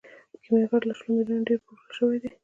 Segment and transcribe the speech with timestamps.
[0.43, 2.29] کیمیاګر له شلو میلیونو ډیر پلورل شوی دی.